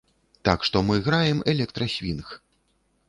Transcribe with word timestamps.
Так 0.47 0.63
што 0.69 0.81
мы 0.87 0.95
граем 1.09 1.43
электрасвінг. 1.53 2.33